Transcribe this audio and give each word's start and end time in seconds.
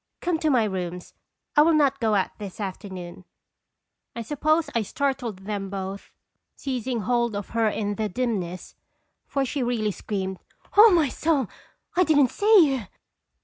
Come 0.19 0.39
to 0.39 0.49
my 0.49 0.63
rooms 0.63 1.13
I 1.55 1.61
will 1.61 1.75
not 1.75 1.99
go 1.99 2.15
out 2.15 2.31
this 2.39 2.59
afternoon." 2.59 3.23
I 4.15 4.23
suppose 4.23 4.67
1 4.73 4.83
startled 4.85 5.45
them 5.45 5.69
both, 5.69 6.09
seizing 6.55 7.01
hold 7.01 7.35
of 7.35 7.49
her 7.49 7.67
in 7.69 7.93
the 7.93 8.09
dimness, 8.09 8.73
for 9.27 9.45
she 9.45 9.61
really 9.61 9.91
screamed: 9.91 10.39
"O 10.75 10.89
my 10.89 11.07
soul! 11.09 11.45
I 11.95 12.03
didn't 12.03 12.31
see 12.31 12.71
you!" 12.75 12.87